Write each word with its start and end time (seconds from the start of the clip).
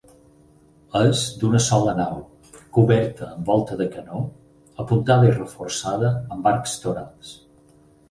És 0.99 1.19
d'una 1.41 1.59
sola 1.65 1.93
nau, 1.99 2.17
coberta 2.79 3.29
amb 3.29 3.53
volta 3.53 3.79
de 3.83 3.89
canó 3.99 4.25
apuntada 4.87 5.31
i 5.33 5.39
reforçada 5.39 6.15
amb 6.39 6.53
arcs 6.57 6.79
torals. 6.89 7.41